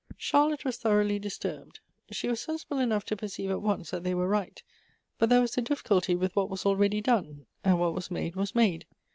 [0.17, 1.79] Charlotte was thoroughly disturbed.
[2.11, 4.63] She was sensible enough to perceive at once that they were right,
[5.19, 8.55] but there was the difficulty with what was already done,— ^nd what was made was
[8.55, 8.87] made.